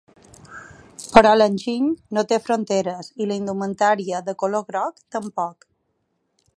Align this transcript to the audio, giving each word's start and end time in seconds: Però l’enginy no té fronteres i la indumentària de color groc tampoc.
Però 1.17 1.33
l’enginy 1.41 1.91
no 2.17 2.23
té 2.31 2.41
fronteres 2.47 3.13
i 3.25 3.29
la 3.33 3.39
indumentària 3.43 4.23
de 4.31 4.37
color 4.45 4.69
groc 4.73 5.05
tampoc. 5.19 5.71